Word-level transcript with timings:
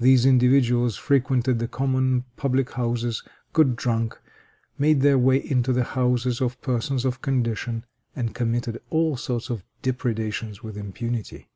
These 0.00 0.24
individuals 0.24 0.96
frequented 0.96 1.58
the 1.58 1.68
common 1.68 2.24
public 2.38 2.70
houses, 2.70 3.22
got 3.52 3.76
drunk, 3.76 4.18
made 4.78 5.02
their 5.02 5.18
way 5.18 5.36
into 5.36 5.70
the 5.74 5.84
houses 5.84 6.40
of 6.40 6.58
persons 6.62 7.04
of 7.04 7.20
condition, 7.20 7.84
and 8.16 8.34
committed 8.34 8.80
all 8.88 9.18
sorts 9.18 9.50
of 9.50 9.62
depredations 9.82 10.62
with 10.62 10.78
impunity. 10.78 11.50